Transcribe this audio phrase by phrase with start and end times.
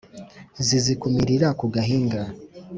[0.65, 2.21] Zizikumirira ku gahinga